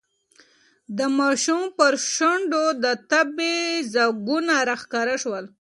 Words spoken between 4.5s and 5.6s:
راښکاره شول.